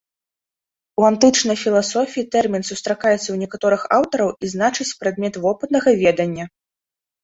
[1.01, 6.53] У антычнай філасофіі тэрмін сустракаецца ў некаторых аўтараў і значыць прадмет вопытнага ведання.